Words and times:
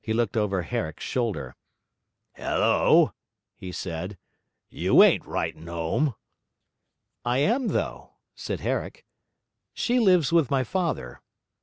He 0.00 0.14
looked 0.14 0.34
over 0.34 0.62
Herrick's 0.62 1.04
shoulder. 1.04 1.54
'Hullo,' 2.38 3.12
he 3.54 3.70
said, 3.70 4.16
'you 4.70 5.02
ain't 5.02 5.26
writing 5.26 5.68
'ome.' 5.68 6.14
'I 7.26 7.38
am, 7.40 7.68
though,' 7.68 8.14
said 8.34 8.60
Herrick; 8.60 9.04
'she 9.74 9.98
lives 9.98 10.32
with 10.32 10.50
my 10.50 10.64
father. 10.64 11.20